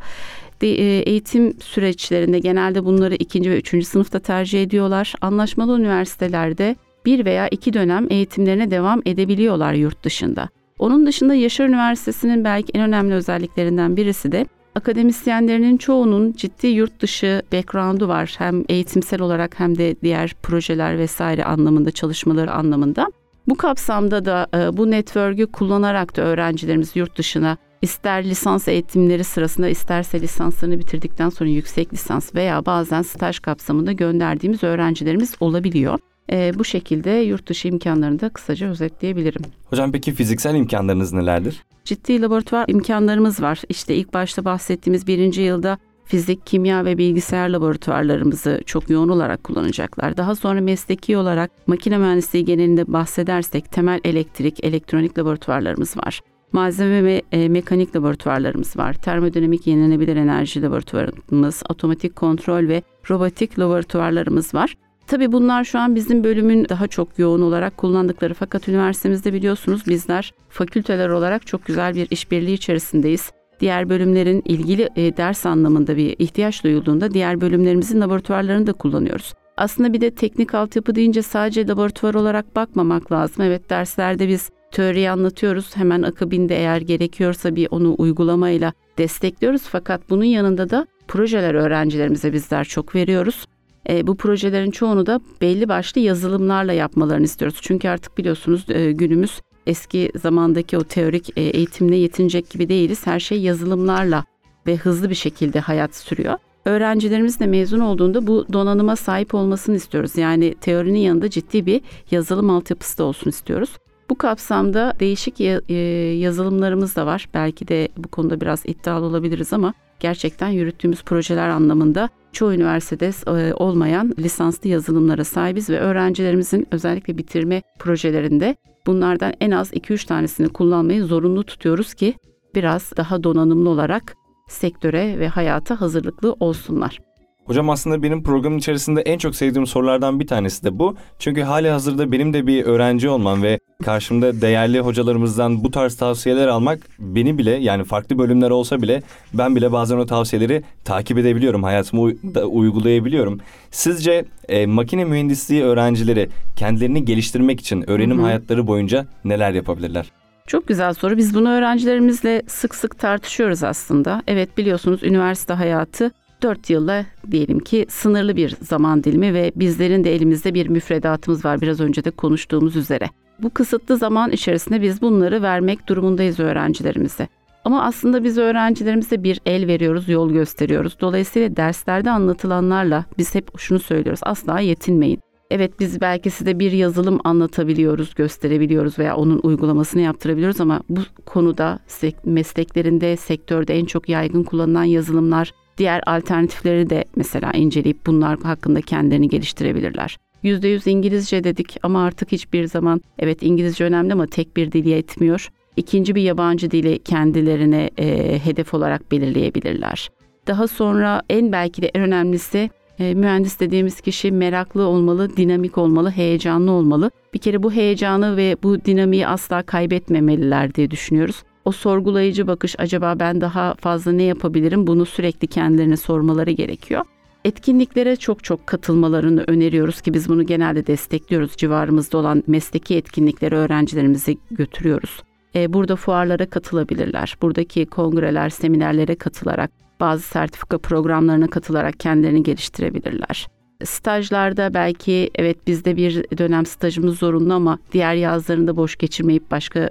E, 0.62 0.66
eğitim 0.66 1.60
süreçlerinde 1.60 2.38
genelde 2.38 2.84
bunları 2.84 3.14
ikinci 3.14 3.50
ve 3.50 3.58
üçüncü 3.58 3.86
sınıfta 3.86 4.18
tercih 4.18 4.62
ediyorlar. 4.62 5.14
Anlaşmalı 5.20 5.78
üniversitelerde 5.78 6.76
bir 7.06 7.24
veya 7.24 7.48
iki 7.48 7.72
dönem 7.72 8.06
eğitimlerine 8.10 8.70
devam 8.70 9.02
edebiliyorlar 9.06 9.72
yurt 9.72 10.04
dışında. 10.04 10.48
Onun 10.78 11.06
dışında 11.06 11.34
Yaşar 11.34 11.68
Üniversitesi'nin 11.68 12.44
belki 12.44 12.72
en 12.74 12.82
önemli 12.82 13.14
özelliklerinden 13.14 13.96
birisi 13.96 14.32
de 14.32 14.46
akademisyenlerinin 14.78 15.76
çoğunun 15.76 16.32
ciddi 16.32 16.66
yurt 16.66 17.00
dışı 17.00 17.42
background'u 17.52 18.08
var. 18.08 18.34
Hem 18.38 18.64
eğitimsel 18.68 19.20
olarak 19.20 19.60
hem 19.60 19.78
de 19.78 19.96
diğer 20.02 20.34
projeler 20.42 20.98
vesaire 20.98 21.44
anlamında, 21.44 21.90
çalışmaları 21.90 22.52
anlamında. 22.52 23.06
Bu 23.48 23.54
kapsamda 23.54 24.24
da 24.24 24.46
e, 24.54 24.76
bu 24.76 24.90
network'ü 24.90 25.46
kullanarak 25.46 26.16
da 26.16 26.22
öğrencilerimiz 26.22 26.96
yurt 26.96 27.18
dışına 27.18 27.56
ister 27.82 28.24
lisans 28.24 28.68
eğitimleri 28.68 29.24
sırasında 29.24 29.68
isterse 29.68 30.20
lisanslarını 30.20 30.78
bitirdikten 30.78 31.28
sonra 31.28 31.50
yüksek 31.50 31.92
lisans 31.92 32.34
veya 32.34 32.66
bazen 32.66 33.02
staj 33.02 33.38
kapsamında 33.38 33.92
gönderdiğimiz 33.92 34.62
öğrencilerimiz 34.62 35.34
olabiliyor. 35.40 35.98
E, 36.32 36.52
bu 36.58 36.64
şekilde 36.64 37.10
yurt 37.10 37.48
dışı 37.48 37.68
imkanlarını 37.68 38.20
da 38.20 38.28
kısaca 38.28 38.68
özetleyebilirim. 38.68 39.42
Hocam 39.64 39.92
peki 39.92 40.14
fiziksel 40.14 40.54
imkanlarınız 40.54 41.12
nelerdir? 41.12 41.64
Ciddi 41.84 42.22
laboratuvar 42.22 42.64
imkanlarımız 42.68 43.42
var. 43.42 43.62
İşte 43.68 43.94
ilk 43.94 44.14
başta 44.14 44.44
bahsettiğimiz 44.44 45.06
birinci 45.06 45.40
yılda 45.42 45.78
fizik, 46.04 46.46
kimya 46.46 46.84
ve 46.84 46.98
bilgisayar 46.98 47.48
laboratuvarlarımızı 47.48 48.60
çok 48.66 48.90
yoğun 48.90 49.08
olarak 49.08 49.44
kullanacaklar. 49.44 50.16
Daha 50.16 50.34
sonra 50.34 50.60
mesleki 50.60 51.16
olarak 51.16 51.50
makine 51.66 51.98
mühendisliği 51.98 52.44
genelinde 52.44 52.92
bahsedersek 52.92 53.72
temel 53.72 54.00
elektrik, 54.04 54.64
elektronik 54.64 55.18
laboratuvarlarımız 55.18 55.96
var. 55.96 56.20
Malzeme 56.52 57.04
ve 57.04 57.22
e, 57.32 57.48
mekanik 57.48 57.96
laboratuvarlarımız 57.96 58.76
var. 58.76 58.94
Termodinamik 58.94 59.66
yenilenebilir 59.66 60.16
enerji 60.16 60.62
laboratuvarımız, 60.62 61.62
otomatik 61.68 62.16
kontrol 62.16 62.68
ve 62.68 62.82
robotik 63.10 63.58
laboratuvarlarımız 63.58 64.54
var. 64.54 64.74
Tabii 65.08 65.32
bunlar 65.32 65.64
şu 65.64 65.78
an 65.78 65.94
bizim 65.94 66.24
bölümün 66.24 66.66
daha 66.68 66.86
çok 66.86 67.18
yoğun 67.18 67.40
olarak 67.40 67.76
kullandıkları 67.76 68.34
fakat 68.34 68.68
üniversitemizde 68.68 69.32
biliyorsunuz 69.32 69.82
bizler 69.86 70.34
fakülteler 70.48 71.08
olarak 71.08 71.46
çok 71.46 71.66
güzel 71.66 71.94
bir 71.94 72.06
işbirliği 72.10 72.54
içerisindeyiz. 72.54 73.32
Diğer 73.60 73.88
bölümlerin 73.88 74.42
ilgili 74.44 74.88
e, 74.96 75.16
ders 75.16 75.46
anlamında 75.46 75.96
bir 75.96 76.16
ihtiyaç 76.18 76.64
duyulduğunda 76.64 77.14
diğer 77.14 77.40
bölümlerimizin 77.40 78.00
laboratuvarlarını 78.00 78.66
da 78.66 78.72
kullanıyoruz. 78.72 79.34
Aslında 79.56 79.92
bir 79.92 80.00
de 80.00 80.10
teknik 80.10 80.54
altyapı 80.54 80.94
deyince 80.94 81.22
sadece 81.22 81.66
laboratuvar 81.66 82.14
olarak 82.14 82.56
bakmamak 82.56 83.12
lazım. 83.12 83.44
Evet 83.44 83.70
derslerde 83.70 84.28
biz 84.28 84.50
teoriyi 84.70 85.10
anlatıyoruz. 85.10 85.76
Hemen 85.76 86.02
akabinde 86.02 86.56
eğer 86.56 86.80
gerekiyorsa 86.80 87.56
bir 87.56 87.68
onu 87.70 87.94
uygulamayla 87.98 88.72
destekliyoruz. 88.98 89.62
Fakat 89.62 90.10
bunun 90.10 90.24
yanında 90.24 90.70
da 90.70 90.86
projeler 91.08 91.54
öğrencilerimize 91.54 92.32
bizler 92.32 92.64
çok 92.64 92.94
veriyoruz. 92.94 93.44
E, 93.88 94.06
bu 94.06 94.16
projelerin 94.16 94.70
çoğunu 94.70 95.06
da 95.06 95.20
belli 95.40 95.68
başlı 95.68 96.00
yazılımlarla 96.00 96.72
yapmalarını 96.72 97.24
istiyoruz. 97.24 97.58
Çünkü 97.62 97.88
artık 97.88 98.18
biliyorsunuz 98.18 98.64
e, 98.68 98.92
günümüz 98.92 99.40
eski 99.66 100.12
zamandaki 100.22 100.78
o 100.78 100.84
teorik 100.84 101.38
e, 101.38 101.42
eğitimle 101.42 101.96
yetinecek 101.96 102.50
gibi 102.50 102.68
değiliz. 102.68 103.06
Her 103.06 103.20
şey 103.20 103.40
yazılımlarla 103.40 104.24
ve 104.66 104.76
hızlı 104.76 105.10
bir 105.10 105.14
şekilde 105.14 105.60
hayat 105.60 105.94
sürüyor. 105.94 106.34
Öğrencilerimiz 106.64 107.40
de 107.40 107.46
mezun 107.46 107.80
olduğunda 107.80 108.26
bu 108.26 108.46
donanıma 108.52 108.96
sahip 108.96 109.34
olmasını 109.34 109.76
istiyoruz. 109.76 110.16
Yani 110.16 110.54
teorinin 110.60 110.98
yanında 110.98 111.30
ciddi 111.30 111.66
bir 111.66 111.80
yazılım 112.10 112.50
altyapısı 112.50 112.98
da 112.98 113.04
olsun 113.04 113.30
istiyoruz. 113.30 113.70
Bu 114.10 114.18
kapsamda 114.18 114.94
değişik 115.00 115.40
e, 115.40 115.74
yazılımlarımız 116.18 116.96
da 116.96 117.06
var. 117.06 117.28
Belki 117.34 117.68
de 117.68 117.88
bu 117.96 118.08
konuda 118.08 118.40
biraz 118.40 118.62
iddialı 118.66 119.04
olabiliriz 119.04 119.52
ama 119.52 119.74
gerçekten 120.00 120.48
yürüttüğümüz 120.48 121.02
projeler 121.02 121.48
anlamında 121.48 122.08
çoğu 122.32 122.54
üniversitede 122.54 123.10
e, 123.26 123.54
olmayan 123.54 124.14
lisanslı 124.18 124.68
yazılımlara 124.68 125.24
sahibiz 125.24 125.70
ve 125.70 125.80
öğrencilerimizin 125.80 126.66
özellikle 126.70 127.18
bitirme 127.18 127.62
projelerinde 127.78 128.56
bunlardan 128.86 129.32
en 129.40 129.50
az 129.50 129.72
2-3 129.72 130.06
tanesini 130.06 130.48
kullanmayı 130.48 131.04
zorunlu 131.04 131.44
tutuyoruz 131.44 131.94
ki 131.94 132.14
biraz 132.54 132.92
daha 132.96 133.24
donanımlı 133.24 133.68
olarak 133.68 134.14
sektöre 134.48 135.18
ve 135.18 135.28
hayata 135.28 135.80
hazırlıklı 135.80 136.36
olsunlar. 136.40 137.07
Hocam 137.48 137.70
aslında 137.70 138.02
benim 138.02 138.22
programın 138.22 138.58
içerisinde 138.58 139.00
en 139.00 139.18
çok 139.18 139.36
sevdiğim 139.36 139.66
sorulardan 139.66 140.20
bir 140.20 140.26
tanesi 140.26 140.64
de 140.64 140.78
bu. 140.78 140.96
Çünkü 141.18 141.42
hali 141.42 141.70
hazırda 141.70 142.12
benim 142.12 142.32
de 142.32 142.46
bir 142.46 142.64
öğrenci 142.64 143.08
olmam 143.08 143.42
ve 143.42 143.58
karşımda 143.84 144.40
değerli 144.40 144.80
hocalarımızdan 144.80 145.64
bu 145.64 145.70
tarz 145.70 145.96
tavsiyeler 145.96 146.48
almak 146.48 146.78
beni 146.98 147.38
bile 147.38 147.50
yani 147.50 147.84
farklı 147.84 148.18
bölümler 148.18 148.50
olsa 148.50 148.82
bile 148.82 149.02
ben 149.34 149.56
bile 149.56 149.72
bazen 149.72 149.96
o 149.96 150.06
tavsiyeleri 150.06 150.62
takip 150.84 151.18
edebiliyorum. 151.18 151.62
Hayatıma 151.62 152.10
da 152.10 152.46
uygulayabiliyorum. 152.46 153.40
Sizce 153.70 154.24
e, 154.48 154.66
makine 154.66 155.04
mühendisliği 155.04 155.62
öğrencileri 155.62 156.28
kendilerini 156.56 157.04
geliştirmek 157.04 157.60
için 157.60 157.90
öğrenim 157.90 158.16
hı 158.18 158.22
hı. 158.22 158.26
hayatları 158.26 158.66
boyunca 158.66 159.06
neler 159.24 159.52
yapabilirler? 159.52 160.06
Çok 160.46 160.68
güzel 160.68 160.94
soru. 160.94 161.16
Biz 161.16 161.34
bunu 161.34 161.50
öğrencilerimizle 161.50 162.42
sık 162.46 162.74
sık 162.74 162.98
tartışıyoruz 162.98 163.62
aslında. 163.62 164.22
Evet 164.26 164.58
biliyorsunuz 164.58 165.02
üniversite 165.02 165.52
hayatı 165.52 166.12
4 166.42 166.70
yılla 166.70 167.06
diyelim 167.30 167.58
ki 167.58 167.86
sınırlı 167.88 168.36
bir 168.36 168.54
zaman 168.62 169.04
dilimi 169.04 169.34
ve 169.34 169.52
bizlerin 169.56 170.04
de 170.04 170.14
elimizde 170.14 170.54
bir 170.54 170.68
müfredatımız 170.68 171.44
var 171.44 171.60
biraz 171.60 171.80
önce 171.80 172.04
de 172.04 172.10
konuştuğumuz 172.10 172.76
üzere. 172.76 173.08
Bu 173.38 173.50
kısıtlı 173.50 173.96
zaman 173.96 174.30
içerisinde 174.30 174.82
biz 174.82 175.02
bunları 175.02 175.42
vermek 175.42 175.88
durumundayız 175.88 176.40
öğrencilerimize. 176.40 177.28
Ama 177.64 177.82
aslında 177.82 178.24
biz 178.24 178.38
öğrencilerimize 178.38 179.22
bir 179.22 179.40
el 179.46 179.66
veriyoruz, 179.66 180.08
yol 180.08 180.30
gösteriyoruz. 180.30 180.96
Dolayısıyla 181.00 181.56
derslerde 181.56 182.10
anlatılanlarla 182.10 183.04
biz 183.18 183.34
hep 183.34 183.58
şunu 183.58 183.78
söylüyoruz. 183.78 184.20
Asla 184.22 184.60
yetinmeyin. 184.60 185.20
Evet 185.50 185.80
biz 185.80 186.00
belki 186.00 186.30
size 186.30 186.58
bir 186.58 186.72
yazılım 186.72 187.20
anlatabiliyoruz, 187.24 188.14
gösterebiliyoruz 188.14 188.98
veya 188.98 189.16
onun 189.16 189.40
uygulamasını 189.42 190.02
yaptırabiliyoruz 190.02 190.60
ama 190.60 190.82
bu 190.88 191.00
konuda 191.26 191.78
mesleklerinde, 192.24 193.16
sektörde 193.16 193.78
en 193.78 193.84
çok 193.84 194.08
yaygın 194.08 194.42
kullanılan 194.42 194.84
yazılımlar 194.84 195.52
Diğer 195.78 196.02
alternatifleri 196.06 196.90
de 196.90 197.04
mesela 197.16 197.52
inceleyip 197.52 198.06
bunlar 198.06 198.38
hakkında 198.38 198.80
kendilerini 198.80 199.28
geliştirebilirler. 199.28 200.18
%100 200.44 200.90
İngilizce 200.90 201.44
dedik 201.44 201.76
ama 201.82 202.04
artık 202.04 202.32
hiçbir 202.32 202.64
zaman 202.64 203.00
evet 203.18 203.42
İngilizce 203.42 203.84
önemli 203.84 204.12
ama 204.12 204.26
tek 204.26 204.56
bir 204.56 204.72
dil 204.72 204.84
yetmiyor. 204.84 205.48
İkinci 205.76 206.14
bir 206.14 206.22
yabancı 206.22 206.70
dili 206.70 206.98
kendilerine 206.98 207.90
e, 207.98 208.38
hedef 208.44 208.74
olarak 208.74 209.12
belirleyebilirler. 209.12 210.10
Daha 210.46 210.66
sonra 210.66 211.22
en 211.30 211.52
belki 211.52 211.82
de 211.82 211.90
en 211.94 212.02
önemlisi 212.02 212.70
e, 212.98 213.14
mühendis 213.14 213.60
dediğimiz 213.60 214.00
kişi 214.00 214.32
meraklı 214.32 214.82
olmalı, 214.82 215.36
dinamik 215.36 215.78
olmalı, 215.78 216.10
heyecanlı 216.10 216.70
olmalı. 216.70 217.10
Bir 217.34 217.38
kere 217.38 217.62
bu 217.62 217.72
heyecanı 217.72 218.36
ve 218.36 218.56
bu 218.62 218.84
dinamiği 218.84 219.26
asla 219.26 219.62
kaybetmemeliler 219.62 220.74
diye 220.74 220.90
düşünüyoruz 220.90 221.42
o 221.68 221.72
sorgulayıcı 221.72 222.46
bakış 222.46 222.74
acaba 222.78 223.14
ben 223.18 223.40
daha 223.40 223.74
fazla 223.74 224.12
ne 224.12 224.22
yapabilirim 224.22 224.86
bunu 224.86 225.06
sürekli 225.06 225.46
kendilerine 225.46 225.96
sormaları 225.96 226.50
gerekiyor. 226.50 227.04
Etkinliklere 227.44 228.16
çok 228.16 228.44
çok 228.44 228.66
katılmalarını 228.66 229.44
öneriyoruz 229.46 230.00
ki 230.00 230.14
biz 230.14 230.28
bunu 230.28 230.46
genelde 230.46 230.86
destekliyoruz. 230.86 231.56
Civarımızda 231.56 232.18
olan 232.18 232.42
mesleki 232.46 232.96
etkinlikleri 232.96 233.54
öğrencilerimizi 233.54 234.38
götürüyoruz. 234.50 235.22
E, 235.54 235.72
burada 235.72 235.96
fuarlara 235.96 236.46
katılabilirler. 236.46 237.36
Buradaki 237.42 237.86
kongreler, 237.86 238.48
seminerlere 238.48 239.14
katılarak, 239.14 239.70
bazı 240.00 240.22
sertifika 240.22 240.78
programlarına 240.78 241.46
katılarak 241.46 242.00
kendilerini 242.00 242.42
geliştirebilirler. 242.42 243.48
Stajlarda 243.84 244.74
belki 244.74 245.30
evet 245.34 245.66
bizde 245.66 245.96
bir 245.96 246.38
dönem 246.38 246.66
stajımız 246.66 247.18
zorunlu 247.18 247.54
ama 247.54 247.78
diğer 247.92 248.14
yazlarında 248.14 248.76
boş 248.76 248.96
geçirmeyip 248.96 249.50
başka 249.50 249.90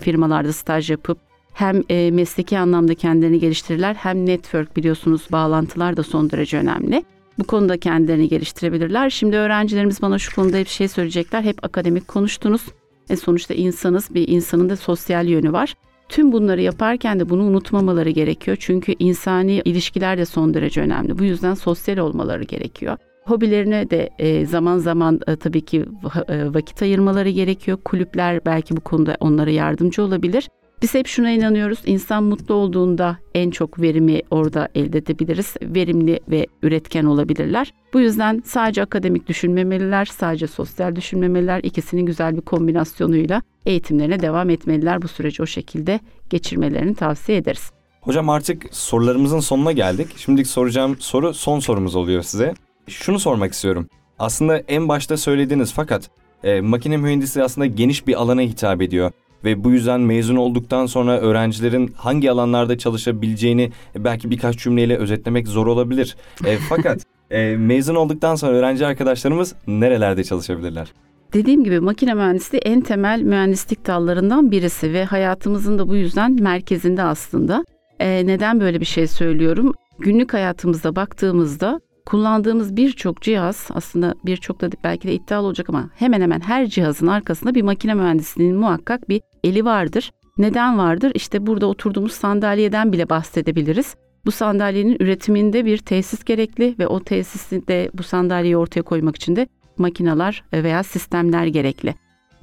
firmalarda 0.00 0.52
staj 0.52 0.90
yapıp 0.90 1.18
hem 1.52 1.82
e, 1.88 2.10
mesleki 2.10 2.58
anlamda 2.58 2.94
kendilerini 2.94 3.38
geliştirirler 3.38 3.94
hem 3.94 4.26
network 4.26 4.76
biliyorsunuz 4.76 5.26
bağlantılar 5.32 5.96
da 5.96 6.02
son 6.02 6.30
derece 6.30 6.58
önemli. 6.58 7.04
Bu 7.38 7.44
konuda 7.44 7.78
kendilerini 7.78 8.28
geliştirebilirler. 8.28 9.10
Şimdi 9.10 9.36
öğrencilerimiz 9.36 10.02
bana 10.02 10.18
şu 10.18 10.34
konuda 10.34 10.56
hep 10.56 10.68
şey 10.68 10.88
söyleyecekler. 10.88 11.42
Hep 11.42 11.64
akademik 11.64 12.08
konuştunuz. 12.08 12.62
E 13.10 13.16
sonuçta 13.16 13.54
insanız. 13.54 14.14
Bir 14.14 14.28
insanın 14.28 14.68
da 14.68 14.76
sosyal 14.76 15.26
yönü 15.26 15.52
var. 15.52 15.74
Tüm 16.08 16.32
bunları 16.32 16.62
yaparken 16.62 17.20
de 17.20 17.28
bunu 17.28 17.42
unutmamaları 17.42 18.10
gerekiyor. 18.10 18.56
Çünkü 18.60 18.94
insani 18.98 19.62
ilişkiler 19.64 20.18
de 20.18 20.24
son 20.24 20.54
derece 20.54 20.80
önemli. 20.80 21.18
Bu 21.18 21.24
yüzden 21.24 21.54
sosyal 21.54 21.98
olmaları 21.98 22.42
gerekiyor. 22.42 22.96
Hobilerine 23.28 23.90
de 23.90 24.10
e, 24.18 24.46
zaman 24.46 24.78
zaman 24.78 25.20
e, 25.26 25.36
tabii 25.36 25.60
ki 25.60 25.84
e, 26.28 26.54
vakit 26.54 26.82
ayırmaları 26.82 27.30
gerekiyor. 27.30 27.78
Kulüpler 27.84 28.40
belki 28.46 28.76
bu 28.76 28.80
konuda 28.80 29.16
onlara 29.20 29.50
yardımcı 29.50 30.02
olabilir. 30.02 30.48
Biz 30.82 30.94
hep 30.94 31.06
şuna 31.06 31.30
inanıyoruz. 31.30 31.78
İnsan 31.86 32.24
mutlu 32.24 32.54
olduğunda 32.54 33.18
en 33.34 33.50
çok 33.50 33.80
verimi 33.80 34.20
orada 34.30 34.68
elde 34.74 34.98
edebiliriz. 34.98 35.54
Verimli 35.62 36.20
ve 36.30 36.46
üretken 36.62 37.04
olabilirler. 37.04 37.72
Bu 37.94 38.00
yüzden 38.00 38.42
sadece 38.44 38.82
akademik 38.82 39.28
düşünmemeliler, 39.28 40.04
sadece 40.04 40.46
sosyal 40.46 40.96
düşünmemeliler. 40.96 41.60
İkisinin 41.62 42.06
güzel 42.06 42.36
bir 42.36 42.40
kombinasyonuyla 42.40 43.42
eğitimlerine 43.66 44.20
devam 44.20 44.50
etmeliler. 44.50 45.02
Bu 45.02 45.08
süreci 45.08 45.42
o 45.42 45.46
şekilde 45.46 46.00
geçirmelerini 46.30 46.94
tavsiye 46.94 47.38
ederiz. 47.38 47.70
Hocam 48.00 48.28
artık 48.28 48.66
sorularımızın 48.70 49.40
sonuna 49.40 49.72
geldik. 49.72 50.08
Şimdiki 50.16 50.48
soracağım 50.48 50.96
soru 50.98 51.34
son 51.34 51.60
sorumuz 51.60 51.96
oluyor 51.96 52.22
size 52.22 52.54
şunu 52.88 53.18
sormak 53.18 53.52
istiyorum. 53.52 53.88
Aslında 54.18 54.58
en 54.58 54.88
başta 54.88 55.16
söylediğiniz 55.16 55.72
fakat 55.72 56.10
E, 56.44 56.60
makine 56.60 56.96
mühendisliği 56.96 57.44
aslında 57.44 57.66
geniş 57.66 58.06
bir 58.06 58.14
alana 58.22 58.40
hitap 58.40 58.82
ediyor 58.82 59.10
ve 59.44 59.64
bu 59.64 59.70
yüzden 59.70 60.00
mezun 60.00 60.36
olduktan 60.36 60.86
sonra 60.86 61.20
öğrencilerin 61.20 61.92
hangi 61.96 62.30
alanlarda 62.30 62.78
çalışabileceğini 62.78 63.72
belki 63.96 64.30
birkaç 64.30 64.58
cümleyle 64.58 64.96
özetlemek 64.96 65.48
zor 65.48 65.66
olabilir. 65.66 66.16
E, 66.44 66.56
fakat 66.68 67.02
e, 67.30 67.56
mezun 67.56 67.94
olduktan 67.94 68.34
sonra 68.34 68.52
öğrenci 68.52 68.86
arkadaşlarımız 68.86 69.54
nerelerde 69.66 70.24
çalışabilirler? 70.24 70.92
Dediğim 71.32 71.64
gibi 71.64 71.80
makine 71.80 72.14
mühendisliği 72.14 72.60
en 72.60 72.80
temel 72.80 73.22
mühendislik 73.22 73.86
dallarından 73.86 74.50
birisi 74.50 74.92
ve 74.92 75.04
hayatımızın 75.04 75.78
da 75.78 75.88
bu 75.88 75.96
yüzden 75.96 76.42
merkezinde 76.42 77.02
aslında. 77.02 77.64
E, 78.00 78.26
neden 78.26 78.60
böyle 78.60 78.80
bir 78.80 78.86
şey 78.86 79.06
söylüyorum? 79.06 79.74
Günlük 79.98 80.34
hayatımızda 80.34 80.96
baktığımızda 80.96 81.80
kullandığımız 82.08 82.76
birçok 82.76 83.22
cihaz 83.22 83.68
aslında 83.74 84.14
birçok 84.26 84.60
da 84.60 84.70
belki 84.84 85.08
de 85.08 85.14
iddialı 85.14 85.46
olacak 85.46 85.68
ama 85.68 85.90
hemen 85.94 86.20
hemen 86.20 86.40
her 86.40 86.66
cihazın 86.66 87.06
arkasında 87.06 87.54
bir 87.54 87.62
makine 87.62 87.94
mühendisliğinin 87.94 88.56
muhakkak 88.56 89.08
bir 89.08 89.20
eli 89.44 89.64
vardır. 89.64 90.10
Neden 90.38 90.78
vardır? 90.78 91.12
İşte 91.14 91.46
burada 91.46 91.66
oturduğumuz 91.66 92.12
sandalyeden 92.12 92.92
bile 92.92 93.08
bahsedebiliriz. 93.08 93.96
Bu 94.26 94.30
sandalyenin 94.30 94.96
üretiminde 95.00 95.64
bir 95.64 95.78
tesis 95.78 96.24
gerekli 96.24 96.74
ve 96.78 96.86
o 96.86 97.00
tesisinde 97.00 97.90
bu 97.94 98.02
sandalyeyi 98.02 98.56
ortaya 98.56 98.82
koymak 98.82 99.16
için 99.16 99.36
de 99.36 99.46
makineler 99.78 100.44
veya 100.52 100.82
sistemler 100.82 101.46
gerekli. 101.46 101.94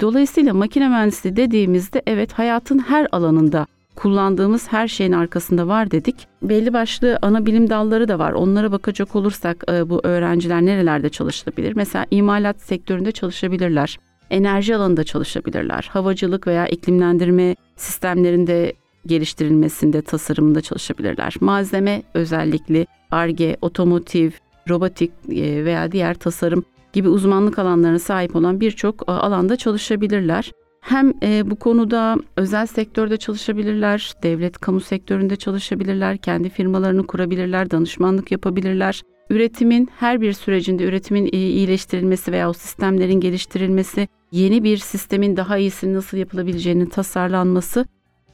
Dolayısıyla 0.02 0.54
makine 0.54 0.88
mühendisliği 0.88 1.36
dediğimizde 1.36 2.02
evet 2.08 2.34
hayatın 2.34 2.80
her 2.80 3.08
alanında 3.12 3.68
kullandığımız 3.96 4.72
her 4.72 4.88
şeyin 4.88 5.12
arkasında 5.12 5.68
var 5.68 5.92
dedik. 5.92 6.28
Belli 6.42 6.74
başlı 6.74 7.20
ana 7.22 7.46
bilim 7.46 7.70
dalları 7.70 8.08
da 8.08 8.20
var. 8.20 8.32
Onlara 8.32 8.72
bakacak 8.72 9.16
olursak 9.16 9.64
e, 9.72 9.90
bu 9.90 10.02
öğrenciler 10.04 10.62
nerelerde 10.62 11.10
çalışabilir? 11.10 11.74
Mesela 11.76 12.06
imalat 12.12 12.62
sektöründe 12.62 13.12
çalışabilirler. 13.12 13.98
Enerji 14.30 14.76
alanında 14.76 15.04
çalışabilirler. 15.04 15.90
Havacılık 15.94 16.48
veya 16.48 16.68
iklimlendirme 16.68 17.56
sistemlerinde 17.76 18.74
geliştirilmesinde, 19.06 20.02
tasarımında 20.02 20.62
çalışabilirler. 20.62 21.36
Malzeme 21.40 22.04
özellikli, 22.14 22.88
ARGE, 23.12 23.58
otomotiv, 23.62 24.32
robotik 24.70 25.12
e, 25.30 25.66
veya 25.66 25.92
diğer 25.92 26.14
tasarım 26.14 26.64
gibi 26.94 27.10
uzmanlık 27.10 27.60
alanlarına 27.60 28.00
sahip 28.00 28.36
olan 28.36 28.60
birçok 28.60 29.10
e, 29.10 29.12
alanda 29.12 29.56
çalışabilirler. 29.56 30.52
Hem 30.86 31.14
e, 31.24 31.50
bu 31.50 31.56
konuda 31.56 32.18
özel 32.38 32.66
sektörde 32.66 33.18
çalışabilirler, 33.18 34.14
devlet 34.24 34.58
kamu 34.58 34.80
sektöründe 34.80 35.36
çalışabilirler, 35.36 36.18
kendi 36.18 36.50
firmalarını 36.50 37.08
kurabilirler, 37.08 37.72
danışmanlık 37.72 38.32
yapabilirler. 38.32 39.02
Üretimin 39.30 39.90
her 40.00 40.22
bir 40.22 40.34
sürecinde 40.34 40.84
üretimin 40.84 41.30
iyileştirilmesi 41.32 42.32
veya 42.32 42.50
o 42.50 42.54
sistemlerin 42.54 43.20
geliştirilmesi, 43.20 44.08
yeni 44.32 44.64
bir 44.64 44.78
sistemin 44.78 45.38
daha 45.38 45.58
iyisini 45.58 45.94
nasıl 45.94 46.18
yapılabileceğinin 46.18 46.86
tasarlanması 46.86 47.86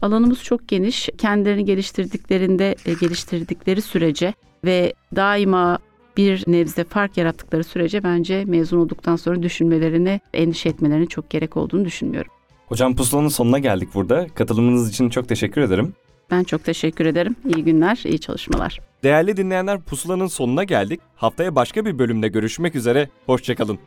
alanımız 0.01 0.43
çok 0.43 0.67
geniş. 0.67 1.10
Kendilerini 1.17 1.65
geliştirdiklerinde 1.65 2.75
e, 2.86 2.93
geliştirdikleri 2.93 3.81
sürece 3.81 4.34
ve 4.65 4.93
daima 5.15 5.79
bir 6.17 6.43
nebze 6.48 6.84
fark 6.84 7.17
yarattıkları 7.17 7.63
sürece 7.63 8.03
bence 8.03 8.46
mezun 8.46 8.79
olduktan 8.79 9.15
sonra 9.15 9.43
düşünmelerine, 9.43 10.20
endişe 10.34 10.70
etmelerine 10.70 11.05
çok 11.05 11.29
gerek 11.29 11.58
olduğunu 11.58 11.86
düşünmüyorum. 11.86 12.31
Hocam 12.71 12.95
pusulanın 12.95 13.27
sonuna 13.27 13.59
geldik 13.59 13.89
burada. 13.93 14.27
Katılımınız 14.35 14.89
için 14.89 15.09
çok 15.09 15.29
teşekkür 15.29 15.61
ederim. 15.61 15.93
Ben 16.31 16.43
çok 16.43 16.63
teşekkür 16.63 17.05
ederim. 17.05 17.35
İyi 17.55 17.63
günler, 17.63 18.01
iyi 18.05 18.19
çalışmalar. 18.19 18.79
Değerli 19.03 19.37
dinleyenler 19.37 19.81
pusulanın 19.81 20.27
sonuna 20.27 20.63
geldik. 20.63 20.99
Haftaya 21.15 21.55
başka 21.55 21.85
bir 21.85 21.99
bölümde 21.99 22.27
görüşmek 22.27 22.75
üzere. 22.75 23.09
Hoşçakalın. 23.25 23.79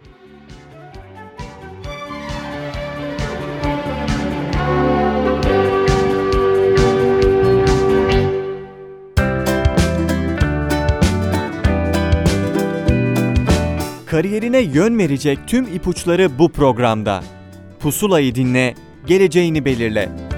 Kariyerine 14.07 14.59
yön 14.59 14.99
verecek 14.99 15.39
tüm 15.47 15.65
ipuçları 15.65 16.39
bu 16.39 16.53
programda. 16.53 17.23
Pusulayı 17.85 18.35
dinle, 18.35 18.75
geleceğini 19.07 19.65
belirle. 19.65 20.34